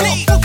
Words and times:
Please. 0.00 0.39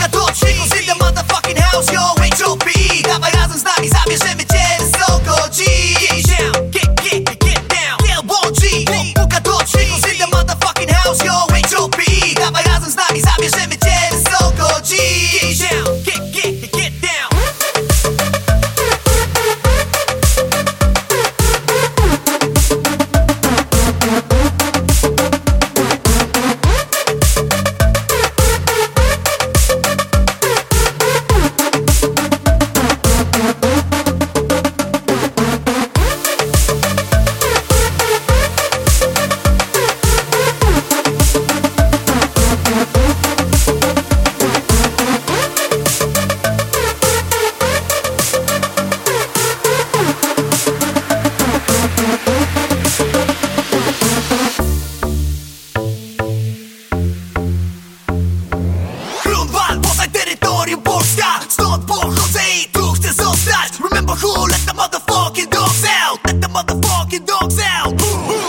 the 67.18 67.24
dogs 67.24 67.58
out. 67.60 67.98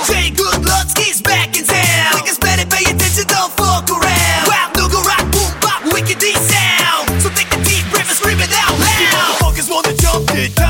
Say 0.06 0.32
good 0.32 0.66
luck, 0.66 0.88
he's 0.98 1.22
back 1.22 1.58
in 1.58 1.64
town. 1.66 2.12
Niggas 2.16 2.40
better 2.40 2.66
pay 2.68 2.84
attention, 2.84 3.26
don't 3.28 3.52
fuck 3.54 3.90
around. 3.90 4.44
Wow, 4.48 4.72
nigga 4.74 5.00
rock, 5.06 5.26
boom, 5.32 5.52
pop, 5.62 5.84
wicked 5.94 6.20
D 6.20 6.34
sound. 6.34 7.22
So 7.22 7.30
take 7.30 7.52
a 7.54 7.64
deep 7.64 7.86
breath 7.92 8.10
and 8.10 8.18
scream 8.18 8.40
it 8.40 8.52
out 8.52 8.78
loud. 8.80 9.54
Niggas 9.54 9.70
wanna 9.70 9.94
jump 9.94 10.32
it. 10.34 10.67